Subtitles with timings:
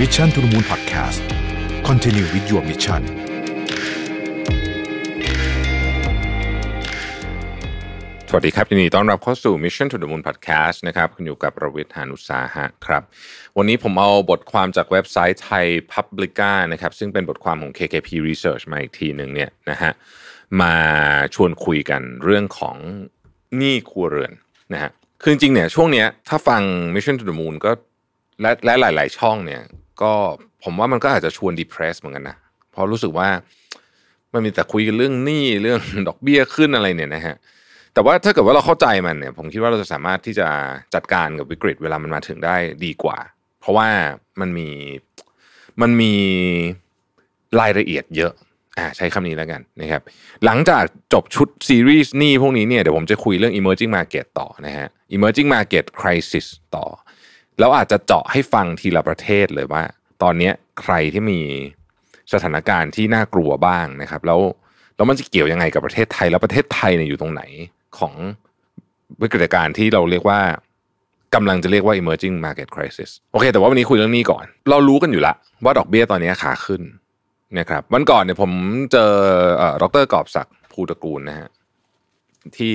[0.00, 1.20] Mission to the Moon Podcast
[1.88, 3.02] Continue with your mission
[8.28, 13.02] สวัสดีครับยินดีต้อนรับเข้าสู่ Mission to the Moon Podcast นะครับคุณอยู่กับประวิทยานุสาหะครับ
[13.56, 19.92] วันนี้ผมเอาบทความจากเว็บไซต์ไทย Publica นะครับซึ่งเป็นบทความของ KKP Research มาอีกทีหนึ่งเนี่ยนะฮะ
[20.60, 20.74] มา
[21.34, 22.76] ชวนคุยกันเรื่องของ
[23.56, 24.32] หนี้ครัวเรือน
[24.72, 24.90] นะฮะ
[25.22, 26.62] คือจริงๆเนี่ยช่วงเนี้ยถ้าฟัง
[26.94, 27.72] Mission to the Moon ก็
[28.40, 29.62] และและหลาย ๆ ช่องเนี่ย
[30.02, 30.12] ก็
[30.64, 32.36] ผมว่ามันก็อาจจะชวน depress เหมือนกันนะ
[32.72, 33.28] เพราะรู้สึกว่า
[34.32, 37.36] มันมีแต่คุยกันเรื่องหนี้เรื่องดอกเบี้ยขึ้นอะไรเนี่ยนะฮะ
[37.94, 40.48] แต่ว่าถ้าเกิดว่าเราเข้าใจมันเนี่ย ผมคิดว่าเราจะสามารถที่จะ
[40.94, 43.18] จัดการกับวิกฤตเวลามันมาถึงได้ดีกว่า
[43.60, 43.88] เพราะว่า
[44.40, 44.68] มันมี
[45.80, 46.14] มันมี
[47.60, 48.32] รายละเอียดเยอะ
[48.78, 50.02] อ่าใช้คำนี้แล้วกันนะครับ
[50.44, 56.84] หลังจากจบชุดซีรีส์หนี้พวกนี้เนี่ยเดี๋ยวผมจะคุยเรื่อง emerging market ต่อนะฮะ emerging market crisis ต่อ
[57.58, 59.82] แล้วอาจจะเจาะให้ฟังทีละประเทศเลยว่า
[60.22, 60.50] ตอนนี้
[60.80, 61.40] ใครที่มี
[62.32, 64.40] สถานการณ์ที่น่ากลัวบ้างนะครับ แล้ว
[64.96, 67.42] แล้วมันจะเกี่ยวยังไงกับประเทศไทย แล้วประเทศไทยเนี่ยอยู่ตรงไหน
[67.98, 68.14] ของ
[69.22, 70.40] วิกฤตการณ์ที่เราเรียกว่า
[71.34, 76.82] กำลังจะเรียกว่า emerging market crisis โอเค แต่ว่าวันนี้คุยเรื่องนี้ก่อน เรารู้กันอยู่ละว่าดอกเบี้ยตอนนี้ขาขึ้น
[77.58, 78.50] นะครับวันก่อนเนี่ยผม
[78.92, 79.10] เจอ
[79.56, 81.48] เอ่อดรกอบศักดิ์ภูตระกูลนะฮะ
[82.56, 82.74] ที่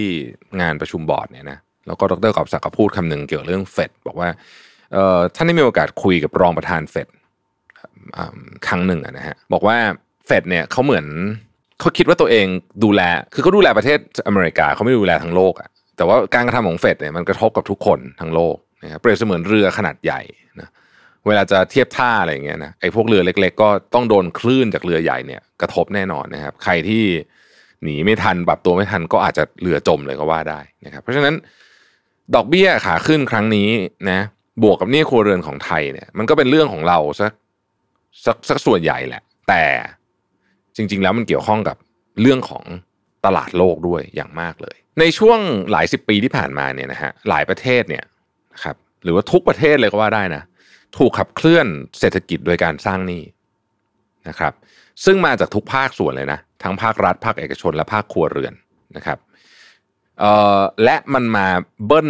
[0.61, 4.29] งานประชุมบอร์ดเนี่ยนะแล้วก็ดรกอบศักดิ์ก็พูดคำหนึ่งเกี่ยวกับเรื่องเฟดบอกว่า
[5.35, 7.07] ท่านได้มีโอกาสคุยกับรองประธานเฟด
[8.67, 9.77] ครั้งหนึ่งนะฮะบอกว่า
[10.25, 11.05] เฟดเนี่ยเขาเหมือน
[11.79, 12.47] เขาคิดว่าตัวเอง
[12.83, 13.01] ดูแล
[13.33, 20.21] คือเขาดูแลประเทศอเมริกาเขาไม่ดูแลทั้งโลกอะแต่ว่าการกระทำของเฟดเนี่ยมันกระทบกับทุกคนทั้งโลกนะครับเปรียบเสมือนเรือขนาดใหญ่
[20.59, 20.69] นะ
[21.27, 27.03] เวลาจะเทียบท่าอะไรอย่างเงี้ยนะไอ้พวกเรือเล็ก ๆ ก็ต้องโดนคลื่นจากเรือใหญ่เนี่ยกระทบแน่นอนนะครับ ใครที่
[27.83, 31.35] หนีไม่ทันปรับตัวไม่ทันก็อาจจะเรือจมเลยก็ว่าได้นะครับ เพราะฉะนั้น
[32.35, 33.69] ดอกเบี้ยขาขึ้นครั้งนี้
[34.11, 34.19] นะ
[34.63, 37.31] บวกกับหนี้ครัวเรือนของไทยเนี่ยมันก็เป็นเรื่องของเราสัก
[38.25, 39.63] สักสักส่วนใหญ่แหละ แต่
[40.75, 41.77] จริง ๆ แล้วมันเกี่ยวข้องกับ
[42.21, 42.63] เรื่องของ
[43.25, 45.39] ตลาดโลกด้วยอย่างมากเลย ในช่วง
[45.71, 48.03] หลายสิบปีที่ผ่านมาเนี่ยนะฮะหลายประเทศเนี่ย
[48.53, 50.43] นะครับหรือว่าทุกประเทศเลยก็ว่าได้นะ
[50.97, 51.67] ถูกขับเคลื่อน
[51.99, 53.23] เศรษฐกิจโดยการสร้างหนี้
[54.29, 54.53] นะครับ
[55.05, 58.53] ซึ่งมาจากทุกภาคส่วนเลยนะทั้งภาครัฐภาคเอกชน และภาคครัวเรือน
[58.97, 59.17] นะครับ
[60.19, 60.25] เอ
[60.59, 61.47] อและมันมา
[61.85, 62.09] เบิ้ล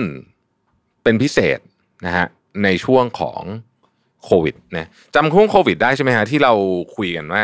[1.03, 1.59] เป็นพิเศษ
[2.05, 2.25] นะฮะ
[2.63, 3.41] ในช่วงของ
[4.25, 6.53] โควิดนะจำช่วงโควิดได้ใช่ไหมฮะที่เรา
[6.95, 7.43] คุยกันว่า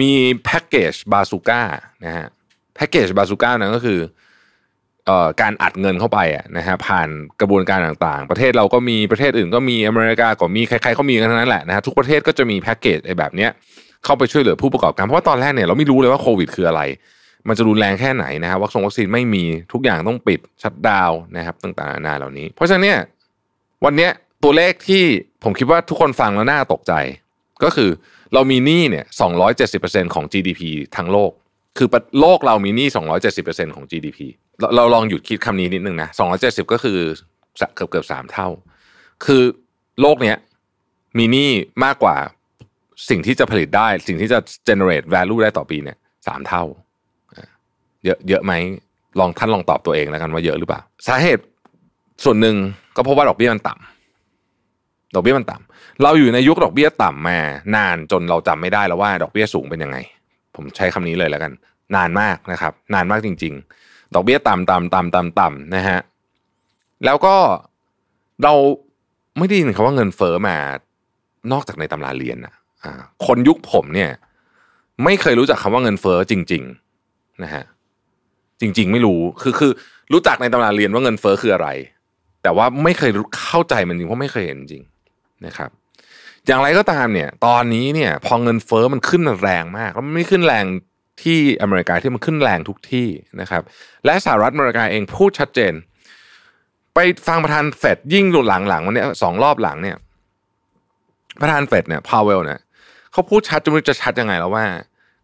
[0.00, 0.10] มี
[0.44, 1.62] แพ็กเกจบาซูก้า
[2.04, 2.26] นะฮะ
[2.74, 4.00] แพ็กเกจบาซูก้านั้นก็คือ
[5.06, 7.08] เอ่อการอัดเงินเข้าไปอะนะฮะผ่าน
[7.40, 13.50] กระบวนการต่างๆ ประเทศเราก็มีประเทศอื่นก็มีอเมริกาก็มีใครๆก็มีกันทั้งนั้นแหละนะฮะทุกประเทศก็จะมีแพ็กเกจไอ้แบบเนี้ย
[14.04, 16.82] เข้าไปช่วยเหลือผู้ประกอบการเพราะว่าตอนแรกเนี่ยเราไม่รู้เลยว่าโควิดคืออะไร
[17.48, 22.98] มันจะรุนแรงแค่ไหนนะฮะวัคซีนวัคซีนไม่มีทุกอย่างต้องปิดชัดดาวน์นะครับต่างๆนานาเหล่านี้ เพราะฉะนั้นเนี่ย
[23.84, 24.10] วันเนี้ย
[24.42, 25.04] ตัวเลขที่
[25.44, 26.92] ผมคิดว่าทุกคนฟังแล้วน่าตกใจ
[27.64, 27.90] ก็คือ
[28.34, 29.04] เรามีหนี้เนี่ย
[29.60, 30.62] 270%ของ GDP
[30.96, 31.30] ทั้งโลก
[31.78, 31.88] คือ
[32.20, 32.88] โลกเรามีหนี้
[33.32, 34.18] 270%ของ GDP
[34.60, 36.08] เราเราลองหยุดคิดคำนี้นิดนึงนะ
[36.40, 36.98] 270 ก็คือ
[37.74, 38.48] เกือบเกือบสามเท่า
[39.24, 39.42] คือ
[40.00, 40.36] โลกเนี้ย
[41.18, 41.50] มีหนี้
[41.84, 42.16] มากกว่า
[43.08, 44.38] สิ่งที่จะผลิตได้ สิ่งที่จะ
[44.68, 45.96] generate value ได้ต่อปีเนี่ย
[46.26, 46.64] สามเท่า
[48.04, 48.52] เยอะเยอะไหม
[49.20, 51.42] ลองท่านลองตอบตัวเองแล้วกันว่าเยอะหรือเปล่า สาเหตุ
[52.24, 52.56] ส่วนหนึ่ง
[52.96, 53.97] ก็เพราะว่าดอกเบี้ยมันต่ำ
[55.14, 57.38] ดอกเบี้ยมันต่ำเราอยู่ในยุคดอกเบี้ยต่ำมา
[57.76, 59.96] นานจนเราจำไม่ได้แล้วว่าดอกเบี้ยสูงเป็นยังไง
[60.54, 61.52] ผมใช้คำนี้เลยแล้วกัน
[61.96, 63.54] นานมากนะครับ นานมากจริง
[63.84, 65.98] ๆ ดอกเบี้ยต่ำต่ำต่ำต่ำต่ำนะฮะ
[67.04, 67.36] แล้วก็
[68.42, 68.54] เรา
[69.38, 70.56] ไม่ได้ยินคำว่าเงินเฟอ้อมา
[71.52, 72.54] นอกจากในตำราเรียนนะ
[72.84, 72.92] อ่า
[73.26, 74.10] คนยุคผมเนี่ย
[75.04, 76.62] ไม่เคยรู้จักคำว่าเงินเฟอ้อจริง
[77.02, 77.64] ๆนะฮะ
[78.60, 79.72] จริง ๆ ไม่รู้คือคือ
[80.12, 81.68] รู้จักในตำราเรียนว่าเงินเฟอ้อคืออะไร
[82.42, 83.10] แต่ว่าไม่เคย
[83.44, 84.84] เข้าใจมันจริงเพราะไม่เคยเห็นจริง
[85.46, 85.70] นะครับ
[86.46, 90.64] อย่างไรก็ตามเนี่ยตอนนี้เนี่ยพอเงินเฟอ้อมันขึ้นแรงมากแล้วมันไม่ขึ้นแรง
[91.22, 93.08] ที่อเมริกาที่มันขึ้นแรงทุกที่
[93.40, 93.62] นะครับ
[94.04, 95.72] และสหรัฐอเมริกาเองพูดชัดเจน
[96.94, 99.96] ไปฟังประธานเฟดยิ่งหลังหลังวันนี้สองรอบหลังเนี่ย
[101.40, 102.60] ประธานเฟดเนี่ยพาวเวลเนี่ย
[103.12, 104.66] เขาพูดชัดจนไม่รู้จะชัดยังไงแล้วว่า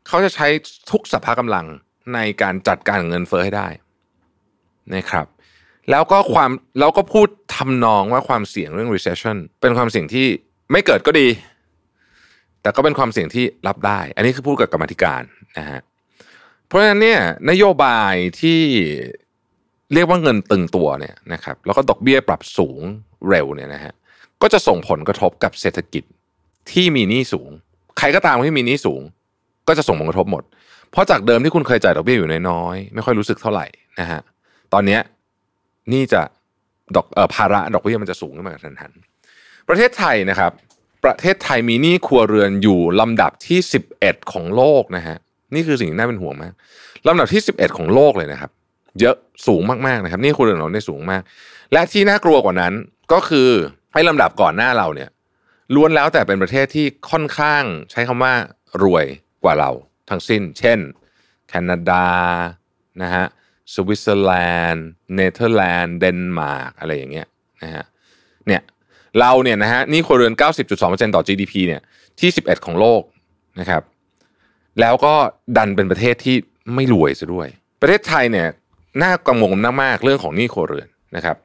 [0.07, 0.47] เขาจะใช้
[0.91, 1.67] ทุกสภากำลัง
[2.15, 3.69] ในการจัดการเงินเฟ้อให้ได้
[4.95, 5.27] นะครับ
[5.91, 10.27] แล้วก็ความแล้วก็พูดทำนองว่าความเสี่ยงเรื่อง recession เป็นความเสี่ยงที่
[10.73, 11.29] ไม่เกิดก็ดี
[12.63, 15.23] แต่ก็เป็นความเสี่ยงที่รับได้ อันนี้คือพูดกับกรรมธิการ
[15.59, 15.81] นะฮะ
[16.67, 17.21] เพราะฉะนั้นเนี่ย
[17.51, 18.61] นโยบายที่
[19.93, 22.81] เรียกว่าเงินตึงตัวเนี่ยนะครับแล้วก็ดอกเบี้ยปรับสูง
[23.29, 23.93] เร็วเนี่ยนะฮะ
[24.43, 26.05] ก็จะส่งผลกระทบกับเศรษฐกิจ
[26.71, 27.51] ที่มีหนี้สูง
[27.99, 29.01] ใครก็ตามที่มีหนี้สูง
[29.69, 30.43] ก็จะส่งผลกระทบหมด
[30.91, 33.67] เพราะจากเดิมที่คุณเคยจ่ายดอกเบี้ยอยู่น้อยๆไม่ค่อยรู้สึกเท่าไหร่
[34.01, 34.21] นะฮะ
[34.73, 35.01] ตอนเนี้ย
[35.93, 36.23] นี่จะ
[36.97, 38.93] ดอกเอ่อภาระดอกเบี้ยมันจะสูงขึ้นมากระทันหัน
[39.69, 40.53] ประเทศไทยนะครับ
[41.05, 43.59] ประเทศไทยมีหนี้ครัวเรือนอยู่ลำดับที่
[43.97, 45.17] 11 ของโลกนะฮะ
[45.55, 46.53] นี่คือสิ่งที่น่าเป็นห่วงมาก
[47.07, 48.51] ลำดับที่ 11 ของโลกเลยนะครับ
[49.01, 49.17] เยอะ
[49.47, 51.23] สูงมากๆนะครับหนี่ครัวเรือนเราได้สูงมาก
[51.73, 52.73] และที่น่ากลัวกว่านั้น
[53.13, 53.49] ก็คือ
[53.93, 55.11] ไอ้ลำดับก่อนหน้าเราเนี่ย
[55.75, 58.35] ล้วนแล้วแต่เป็นประเทศที่ค่อนข้างใช้คำว่า
[58.83, 59.07] รวย
[59.45, 59.71] กว่าเรา
[60.11, 60.79] ทั้งสิ้น เช่น
[61.49, 62.07] แคนาดา
[63.03, 63.25] นะฮะ
[63.75, 64.33] สวิตเซอร์แล
[64.71, 67.27] นด์เนเธอร์แลนด์เดนมาร์กอะไรอย่างเงี้ย
[67.63, 67.85] นะฮะ
[68.47, 68.63] เนี่ย
[69.19, 70.35] เราเนี่ยนะฮะหนี้ครัวเรือน
[70.75, 71.83] 90.2%ต่อ GDP เนี่ย
[72.21, 73.03] ที่ 11 ของโลก
[73.61, 73.83] นะครับ
[74.81, 75.15] แล้วก็
[75.57, 76.37] ดันเป็นประเทศที่
[76.75, 77.49] ไม่รวยซะด้วย
[77.81, 78.49] ประเทศไทยเนี่ย
[79.03, 81.37] น่ากังวลมากๆเรื่องของหนี้ครัวเรือนนะครับ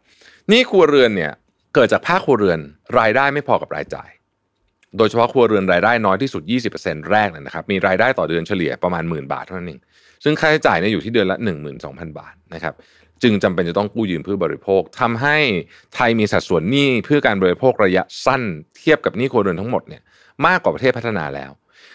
[0.49, 1.31] หนี้ครัวเรือนเนี่ย
[1.73, 2.59] เกิดจากภาคครัวเรือน
[2.99, 4.09] รายได้ไม่พอกับรายจ่าย
[4.97, 6.41] โดยเฉพาะครัวเรือนรายได้น้อยที่สุด
[6.77, 9.79] 20%แรกนะครับ มีรายได้ต่อเดือนเฉลี่ยประมาณหมื่นบาทเท่านั้นเอง
[10.23, 11.37] ซึ่งค่าใช้จ่ายเนี่ยอยู่ที่เดือนละ
[11.77, 12.73] 12,000 บาทนะครับ
[13.23, 15.37] จึงจำเป็นจะต้องกู้ยืมเพื่อบริโภคทำให้
[15.95, 18.41] ไทยมีสัดส่วนหนี้เพื่อการบริโภคระยะสั้น
[18.77, 20.01] เทียบกับหนี้ครัวเรือนทั้งหมดเนี่ย
[20.45, 21.51] มากกว่าประเทศพัฒนาแล้ว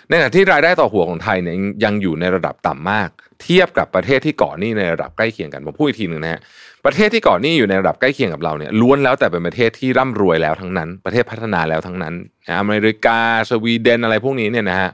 [0.08, 3.08] ในขณะที่รายได้ต่อหัวของไทยเนี่ยยังอยู่ในระดับต่ำมาก
[3.42, 6.40] เทียบกับประเทศที่ก่อหนี้ในระดับใกล้เคียงกันผมพูดอีกทีหนึ่งนะฮะ
[6.84, 12.14] ประเทศที่ก่อหนี้อยู่ในระดับใกล้เคียงกับเราเนี่ยล้วนแล้วแต่เป็นประเทศที่ร่ำรวยแล้วทั้งนั้น ประเทศพัฒนาแล้วทั้งนั้น
[12.60, 13.18] อเมริกา
[13.50, 14.90] สวีเดนอะไรพวกนี้เนี่ยนะฮะ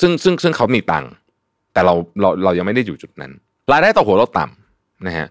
[0.00, 1.10] ซึ่งซึ่งซึ่งเขามีตังค์
[1.72, 3.32] แต่เราเราเรายังไม่ได้อยู่จุดนั้น
[3.72, 5.26] รายได้ต่อหัวเราต่ำนะฮะ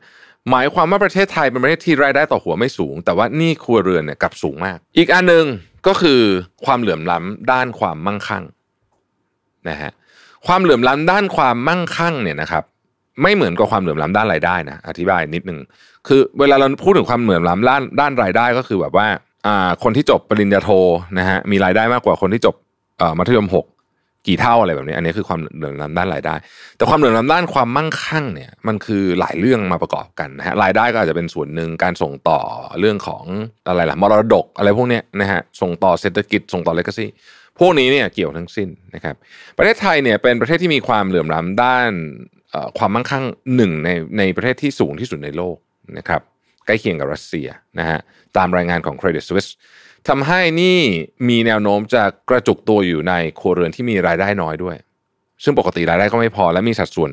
[0.52, 5.46] หมายความว่าประเทศไทยเป็นประเทศที่รายได้ต่อหัวไม่สูง แต่ว่านี่ครัวเรือนเนี่ยกลับสูงมาก อีกอันหนึ่ง
[5.88, 6.22] ก็คือ
[6.66, 8.44] ความเหลื่อมล้ำด้านความมั่งคั่ง
[9.70, 9.92] นะฮะ
[10.48, 12.64] ความเหลื่อมล้ำด้านความมั่งคั่งเนี่ยนะครับ
[13.22, 15.60] ไม่เหมือนกับความเหลื่อมล้ำด้านรายได้นะอธิบายนิดนึง
[16.08, 19.08] คือเวลาเราพูดถึงความเหลื่อมล้ำด้านด้านรายได้ก็คือแบบว่า
[19.46, 20.70] อ่าคนที่จบปริญญาโท
[21.20, 22.56] นะฮะมีรายได้มากกว่าคนที่จบ
[23.20, 23.66] มัธยมหก
[24.28, 26.36] กี่เท่าอะไรแบบนี้ อันนี้คือความเหลื่อมล้ำด้านรายได้
[26.78, 32.40] แต่ความเหลื่อมล้ำด้านความมั่งคั่งเนี่ยมันคือหลายเรื่องมาประกอบกันนะฮะรายได้ก็อาจจะเป็นส่วนหนึ่งการส่งต่อ
[32.80, 33.24] เรื่องของ
[33.68, 37.10] อะไรล่ะมรดกอะไรพวกนี้นะฮะส่งต่อเศรษฐกิจส่งต่อเลกาซี่
[37.60, 39.16] พวกนี้เนี่ยเกี่ยวทั้งสิ้นนะครับ
[39.58, 41.92] ประเทศไทยเนี่ยเป็นประเทศที่มีความเหลื่อมล้ำด้าน
[42.78, 43.26] ความมั่งคั่ง
[43.56, 45.58] หนึ่งในในประเทศที่สูงที่สุดในโลก
[45.98, 46.22] นะครับ
[46.66, 47.48] ใกล้เคียงกับรัสเซีย
[47.80, 48.00] นะฮะ
[48.38, 49.52] ตามรายงานของ Credit Suisse
[50.08, 50.78] ทำให้นี่
[51.30, 54.76] มีแนวโน้มจะกระจุกตัวอยู่ในครัวเรือนที่มีรายได้น้อยด้วย
[55.44, 57.12] ซึ่งปกติรายได้ก็ไม่พอและมีสัดส่วน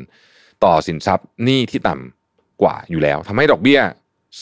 [0.64, 3.80] ต่อสินทรัพย์หนี้ที่ต่ำกว่าอยู่แล้วทำให้ดอกเบี้ย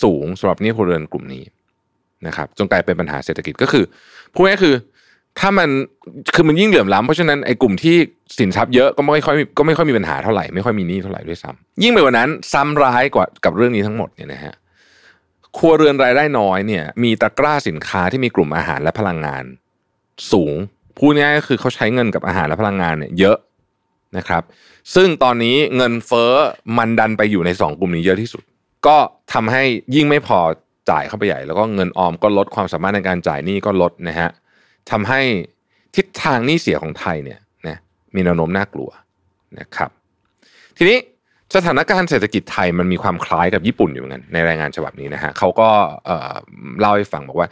[0.03, 1.45] สูงสำหรับหนี้ครัวเรือนกลุ่มนี้
[2.27, 3.85] นะครับจนกลายเป็นปัญหาเศรษฐกิจก็คือ
[4.33, 4.75] พูดง่ายคือ
[5.39, 5.69] ถ้ามัน
[6.35, 7.97] คือมันยิ่งเหลื่อมล้ำเพราะฉะนั้นไอ้กลุ่มที่
[8.39, 14.55] สินทรัพย์เยอะก็ไม่ค่อยก็ไม่ค่อยมีปัญหาเท่าไหร่ไม่ค่อยมีหนี้เท่าไหร่ด้วยซ้ำยิ่งไปกว่านั้น ซ้ำร้ายกว่ากับเรื่องนี้ทั้งหมดเนี่ยนะฮะ
[15.57, 19.45] ครัวเรือนรายได้น้อยเนี่ยมีตะกร้าสินค้าที่มีกลุ่มอาหารและพลังงาน
[20.33, 20.55] สูง
[20.99, 23.37] พูดง่ายก็คือเขาใช้เงินกับอาหารและพลังงานเนี่ยเยอะ
[24.17, 24.43] นะครับ
[24.95, 26.33] ซึ่งตอนนี้เงินเฟ้อ
[26.77, 28.43] มันดันไปอยู่ในสองกลุ่มนี้เยอะที่สุด
[28.87, 28.97] ก็
[29.33, 29.63] ทำให้
[29.95, 30.39] ยิ่งไม่พอ
[30.91, 34.31] จ่ายเข้าไปใหญ่ แล้วก็เงินออมก็ลดความสามารถในการจ่ายหนี้ก็ลดนะฮะ
[34.91, 35.21] ทำให้
[35.97, 37.77] ทิศทางหนี้เสียของไทยเนี่ยนะ
[38.15, 38.91] มีแนวโน้มน่ากลัว
[39.59, 39.91] นะครับ
[40.77, 40.99] ทีนี้
[41.55, 45.69] สถานการณ์เศรษฐกิจไทยมันมีความคล้ายกับญี่ปุ่นอยู่เหมือนกันในรายงานฉบับนี้นะฮะเขาก็
[46.81, 47.49] เล่าให้ฟังบอกว่า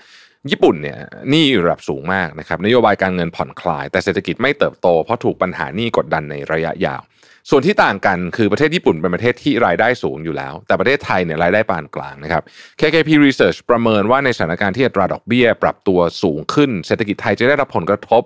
[0.51, 0.99] ญี่ปุ่นเนี่ย
[1.33, 7.03] นี่อยู่ระดับสูงมากนะครับนโยบายการเงินผ่อนคลาย แต่เศรษฐกิจไม่เติบโตเพราะถูกปัญหานี้กดดันในระยะยาว
[7.51, 12.43] ส่วนที่ต่างกันคือประเทศญี่ปุ่นเป็นประเทศที่รายได้สูงอยู่แล้ว แต่ประเทศไทยเนี่ยรายได้ปานกลางนะครับ
[12.81, 18.23] KKP Research ประเมินว่าในสถานการณ์ที่อัตราดอกเบี้ย ปรับตัวสูงขึ้น เศรษฐกิจไทยจะได้รับผลกระทบ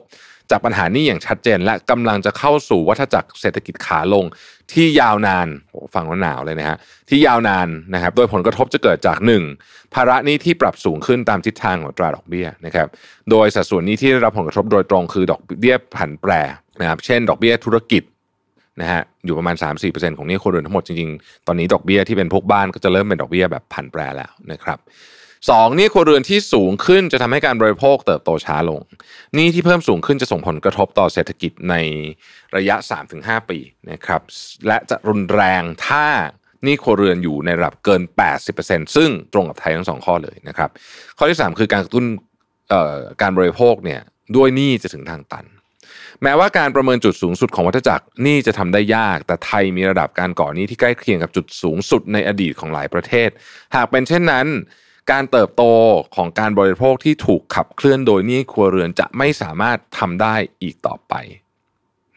[0.51, 4.25] จากปัญหานี้อย่างชัดเจน และกำลังจะเข้าสู่วัฏจักรเศรษฐกิจขาลง
[4.73, 5.49] ที่ยาวนาน
[5.95, 6.77] ฟังว่าหนาวเลยนะฮะ
[7.09, 9.19] ที่ยาวนานนะครับ โดยผลกระทบจะเกิดจาก
[9.57, 9.95] 1.
[9.95, 12.89] ภาระนี้ที่ปรับสูงขึ้นตามทิศทางของตราดอกเบี้ยนะครับ
[13.31, 16.33] โดยสัดส่วนนี้ที่ได้รับผลกระทบโดยตรงคือดอกเบี้ยผันแปร
[16.81, 18.03] นะครับ เช่น ดอกเบี้ยธุรกิจ
[18.81, 24.79] นะฮะอยู่ประมาณ 3-4%ของนี้คนเรือนทั้งหมดจริงๆ ตอนนี้ดอกเบี้ยที่เป็นพวกบ้านก็จะเริ่มเป็นดอกเบี้ยแบบผันแปรแล้วนะครับ
[25.51, 28.81] สองนี่ครัวเรือนที่สูงขึ้นจะทำให้การบริโภคเติบโตช้าลง
[29.37, 31.75] นี่ที่เพิ่มสูงขึ้นจะส่งผลกระทบต่อเศรษฐกิจใน
[32.57, 32.77] ระยะ
[33.13, 33.59] 3-5 ปี
[33.91, 34.23] นะครับ
[34.67, 36.07] และจะรุนแรงถ้า
[36.67, 38.03] นี่ครัวเรือนอยู่ในระดับเกิน
[38.49, 40.71] 80%ซึ่งตรงกับไทยทั้งสองข้อเลยนะครับ
[41.19, 42.05] ข้อที่ 3 คือการกระตุ้น
[43.23, 44.01] การบริโภคเนี่ย
[44.37, 45.47] ด้วยหนี้จะถึงทางตัน
[46.23, 53.29] แม้ว่าการประเมินจุดสูงสุดของวัฏจักรนี่จะทำได้ยาก แต่ไทยมีระดับการก่อหนี้ที่ใกล้เคียงกับจุดสูงสุดในอดีตของหลายประเทศ
[53.75, 54.47] หากเป็นเช่นนั้น
[55.11, 55.63] การเติบโต
[56.17, 61.15] ของการบริโภคที่ถูกขับเคลื่อนโดยหนี้ครัวเรือนจะไม่สามารถทำได้อีกต่อไป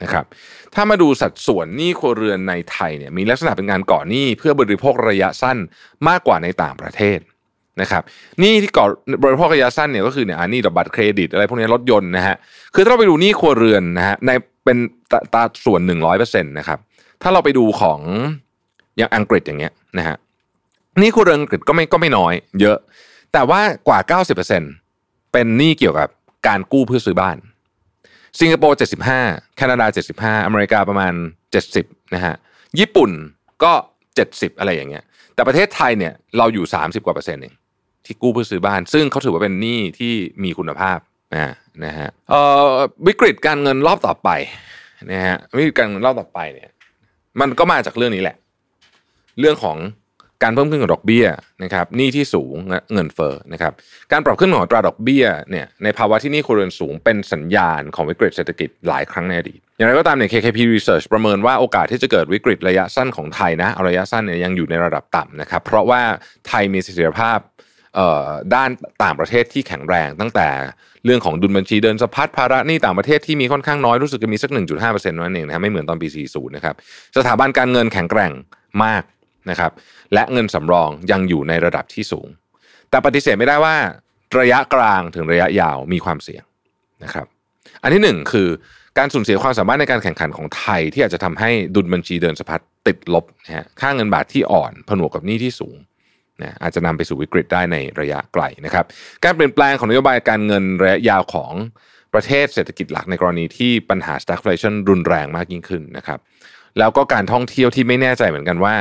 [0.03, 0.25] นะครับ
[0.73, 5.57] ถ้ามาดูสัดส่วนหนี้ครัวเรือนในไทยเนี่ยมีลักษณะเป็นการก่อหนี้เพื่อบริโภคระยะสั้น
[6.07, 7.19] มากกว่าในต่างประเทศ
[7.81, 8.03] นะครับ
[8.39, 8.85] หนี้ที่ก่อ
[9.23, 12.35] บริโภคระยะสั้นเนี่ยก็คือเนี่ยหนี้ดอกบัตรเครดิตอะไรพวกนี้รถยนต์นะฮะ
[12.73, 14.31] คือถ้าเราไปดูหนี้ครัวเรือนนะฮะใน
[14.65, 14.77] เป็น
[15.33, 16.79] ตาส่วนหนึ่งร้อยเปอร์เซ็นต์นะครับ
[17.21, 17.99] ถ้าเราไปดูของ
[18.97, 20.15] อย่างอังกฤษอย่างเงี้ยนะฮะ
[21.01, 22.77] นี่ครัวเรือนอังกฤษก็ไม่ก็ไม่น้อย เยอะ
[23.33, 24.63] แต่ว่ากว่า 90%เป็น
[25.31, 26.09] เป็นหนี้เกี่ยวกับ
[26.47, 27.37] การกู้เพื่อซื้อบ้าน
[28.39, 28.77] สิงคโปร์
[29.15, 29.85] 75 แคนาดา
[30.17, 31.13] 75 อเมริกาประมาณ
[31.63, 32.35] 70นะฮะ
[32.79, 33.11] ญี่ปุ่น
[33.63, 33.73] ก็
[34.15, 35.03] 70 อะไรอย่างเงี้ย
[35.35, 37.55] แต่ประเทศไทยเนี่ยเราอยู่ 30 กว่าเปอร์เซ็นต์เอง
[38.05, 40.13] ที่กู้เพื่อซื้อบ้าน ซึ่งเขาถือว่าเป็นหนี้ที่
[40.43, 40.99] มีคุณภาพ
[41.33, 41.53] นะ
[41.85, 42.71] นะฮะเอ่อ
[43.07, 44.29] วิกฤตการเงินรอบต่อไป
[45.11, 46.69] นะฮะวิกฤตการเงินรอบต่อไปเนี่ย
[47.39, 48.35] มันก็มาจากเรื่องนี้แหละ
[49.39, 49.77] เรื่องของ
[50.43, 51.25] การเพิ่มขึ้นของดอกเบี้ย
[51.63, 52.55] นะครับหนี้ที่สูง
[52.93, 53.73] เงินเฟ้อนะครับ
[54.11, 66.01] การปรับขึ้นของตราดอกเบี้ยเนี่ยในภาวะที่หนี้ครัวเรือนสูงเป็นสัญญาณของวิกฤตเศรษฐกิจหลายครั้งในอดีตอย่างไรก็ตามเนี่ย KKP Research ประเมินว่าโอกาสที่จะเกิดวิกฤตระยะสั้นของไทยนะเอาระยะสั้นเนี่ยยังอยู่ในระดับต่ำนะครับเพราะว่า
[66.47, 67.39] ไทยมีเสถียรภาพ
[68.55, 68.69] ด้าน
[69.03, 70.49] ต่างประเทศที่แข็งแรงตั้งแต่
[71.05, 76.75] เรื่องของดุลบัญชีเดินสะพัดภาระหนี้ต่างประเทศที่มีค่อนข้างน้อยรู้สึกจะมีสัก 1.5%นั่นเองนะไม่เหมือนตอนปี 40 นะครับ
[77.17, 78.31] สถาบันการเงินแข็งแกร่ง
[78.83, 79.03] มาก
[79.49, 79.71] นะครับ
[80.13, 82.27] และเงินสำรองยังอยู่ในระดับที่สูง
[82.89, 83.75] แต่ปฏิเสธไม่ได้ว่า
[84.39, 86.43] ระยะกลางถึงระยะยาวมีความเสี่ยง
[87.03, 87.27] นะครับ
[87.83, 88.49] อันที่หนึ่งคือ
[88.97, 95.77] การสูญเสียความสามารถในการแข่งขันของไทย ที่อาจจะทำให้ดุลบัญชีเดินสะพัดติดลบนะฮะค่าเงินบาทที่อ่อนผนวกกับหนี้ที่สูง
[96.43, 98.85] นะอาจจะนำไปสู่วิกฤตได้ในระยะไกลนะครับ
[99.23, 101.53] การเปลี่ยนแปลงของนโยบายการเงินระยะยาวของ
[102.13, 106.19] ประเทศเศรษฐกิจหลักในกรณีที่ปัญหา stagflation รุนแรงมากยิ่งขึ้นนะครับ
[106.79, 108.75] แล้วก็การท่องเที่ยวที่ไม่แน่ใจเหมือนกันว่า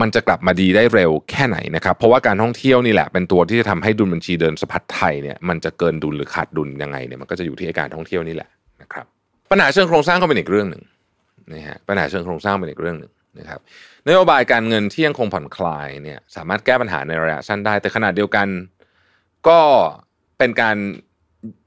[0.00, 8.48] มันจะกลับมาดีได้เร็วแค่ไหนนะครับ เพราะว่าการท่องเที่ยวนี่แหละเป็นตัวที่จะทำให้ดุลบัญชีเดินสะพัดไทยเนี่ยมันจะเกินดุลหรือขาดดุลยังไงเนี่ยมันก็จะอยู่ที่การท่องเที่ยวนี่แหละ
[8.82, 9.06] นะครับ
[9.50, 10.82] ปัญหาเชิงโครงสร้างก็เป็นอีกเรื่องหนึ่ง
[11.52, 13.60] นะฮะปัญหาเชิงโครงสร้างเป็นอีกเรื่องหนึ่งนะครับ
[14.08, 18.48] นโยบายการเงินที่ยังคงผ่อนคลายเนี่ยสามารถแก้ปัญหาในระยะสั้นได้ แต่ขนาดเดียวกัน
[19.48, 19.60] ก็
[20.38, 20.76] เป็นการ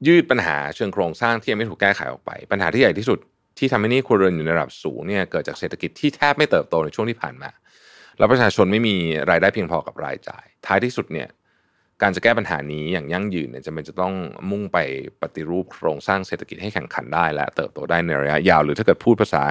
[0.08, 3.20] ยืดปัญหาเชิงโครงสร้างที่ยังไม่ถูกแก้ไขออกไป ปัญหาที่ใหญ่ที่สุด
[3.58, 7.50] ที่ทำให้นี่ครัวเรือนอยู่ในระดับสูงเนี่ยเกิดจากเศรษฐกิจที่แทบไม่เติบโตในช่วงที่ผ่านมา
[8.18, 8.96] แล้วประชาชนไม่มี
[9.30, 11.30] รายได้เพียงพอกับรายจ่าย ท้ายที่สุดเนี่ย
[12.02, 14.14] การจะแก้ปัญหานี้อย่างยั่งยืนเนี่ยจะเป็นจะต้อง
[14.52, 14.78] มุ่งไป
[15.22, 19.44] ปฏิรูปโครงสร้างเศรษฐกิจให้แข่งขันได้ และเติบโตได้ในระยะยาว หรือถ้าเกิดพูดภาษา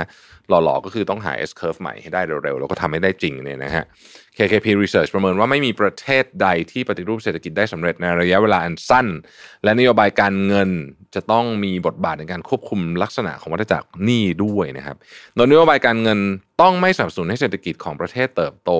[0.49, 3.85] หล่อๆ ก็คือต้องหา S curve ใหม่ให้ได้เร็วๆ แล้วก็ทำให้ได้จริงเนี่ยนะฮะ
[4.37, 9.07] KKP Research ประเมินว่าไม่มีประเทศใดที่ปฏิรูปเศรษฐกิจได้สำเร็จในระยะเวลาอันสั้น
[9.65, 10.71] และนโยบายการเงิน
[11.15, 14.97] จะต้องมีบทบาทในการควบคุมลักษณะของวัฏจักรหนี้ด้วยนะครับ
[15.35, 16.19] โดยนโยบายการเงิน
[16.63, 18.73] ต้องไม่สนับสนุนให้เศรษฐกิจของประเทศเติบโต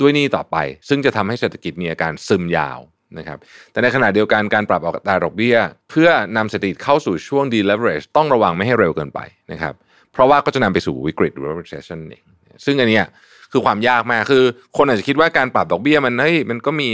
[0.00, 0.56] ด้วยหนี้ต่อไป
[0.88, 2.78] ซึ่งจะทำให้เศรษฐกิจมีอาการซึมยาว
[3.18, 3.38] นะครับ
[3.72, 5.56] แต่ในขณะเดียวกันการปรับอัตาดอกเบี้ย
[5.90, 9.20] เพื่อนำเศรษฐกิจเข้าสู่ช่วง deleverage ต้องระวังไม่ให้เร็วเกินไป
[9.52, 9.74] นะครับ
[10.12, 12.24] เพราะว่าก็จะนำไปสู่วิกฤตหรือ recession เอง
[12.64, 13.00] ซึ่งอันนี้
[13.52, 14.44] คือความยากมากคือ
[14.76, 16.90] คนอาจจะคิดว่าการปรับดอกเบี้ยมันเฮ้ยมันก็มี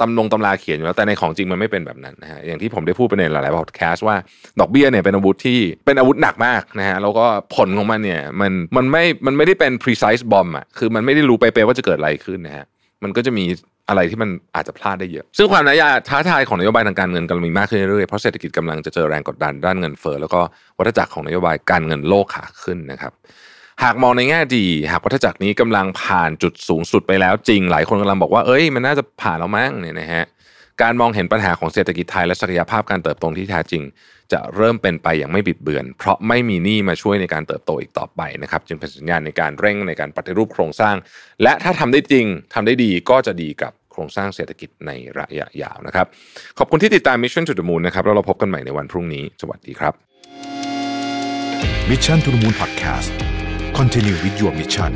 [0.00, 4.16] ตำลงตำราเขียนอยู่แล้วแต่ในของจริงมันไม่เป็นแบบนั้นนะฮะอย่างที่ผมได้พูดไปในหลายๆพอดแคสต์ว่า
[4.60, 12.66] ดอกเบี้ยเนี่ยเป็นอาวุธที่เป็นอาวุธหนักมากนะฮะแล้วก็ผลของมันเนี่ยมันมันไม่มันไม่ได้เป็น precise bomb อะคือมันไม่ได้รู้ไปเปว่าจะเกิดอะไรขึ้นนะฮะ
[13.02, 13.44] มันก็จะมี
[13.88, 20.40] อะไรที่มันอาจจะพลาดได้เยอะ ซึ่งความนายาท้าทายของนโยบายทางการเงินกำลังมีมากขึ้นเรื่อยๆเพราะเศรษฐกิจกำลังจะเจอแรงกดดันด้านเงินเฟ้อแล้วก็
[20.78, 23.12] วัฏจักรของนโยบายการเงินโลกขาขึ้นนะครับ
[23.82, 30.24] หากมองในแง่ดี หากวัฏจักรนี้กำลังผ่านจุดสูงสุดไปแล้วจริง หลายคนกำลังบอกว่าเอ้ยมันน่าจะผ่านแล้วมั้งเนี่ยนะฮะ
[30.82, 33.82] การมองเห็นปัญหาของเศรษฐกิจไทยและศักยภาพการเติบโตที่แท้จริง
[34.32, 40.96] จะเริ่มเป็นไปอย่างไม่บิดเบือน เพราะไม่มีหนี้มาช่วยในการเติบโตอีกต่อไปนะครับ จึงเป็นสัญญาณในการเร่งในการปฏิรูปโครงสร้าง
[41.42, 46.06] และถ้าทำได้จริงทำได้ดีก็จะดีกับโครงสร้างเศรษฐกิจในระยะยาวนะครับ
[46.58, 49.94] ขอบคุณที่ติดตาม Mission to the Moon นะครับแล้วเราพบกันใหม่ในวันพรุ่งนี้ สวัสดีครับ
[51.90, 53.10] Mission to the Moon Podcast
[53.78, 54.92] Continue with your mission